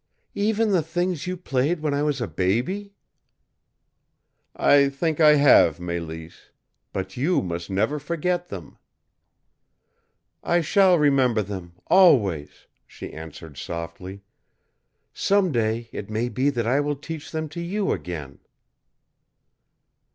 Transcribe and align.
"Even 0.33 0.71
the 0.71 0.81
things 0.81 1.27
you 1.27 1.37
played 1.37 1.81
when 1.81 1.93
I 1.93 2.01
was 2.01 2.19
a 2.19 2.27
baby?" 2.27 2.95
"I 4.55 4.89
think 4.89 5.19
I 5.19 5.35
have, 5.35 5.77
Mélisse. 5.77 6.49
But 6.91 7.17
you 7.17 7.43
must 7.43 7.69
never 7.69 7.99
forget 7.99 8.47
them." 8.47 8.79
"I 10.43 10.61
shall 10.61 10.97
remember 10.97 11.43
them 11.43 11.73
always," 11.85 12.65
she 12.87 13.13
answered 13.13 13.57
softly. 13.59 14.23
"Some 15.13 15.51
day 15.51 15.87
it 15.91 16.09
may 16.09 16.29
be 16.29 16.49
that 16.49 16.65
I 16.65 16.79
will 16.79 16.95
teach 16.95 17.31
them 17.31 17.47
to 17.49 17.61
you 17.61 17.91
again." 17.91 18.39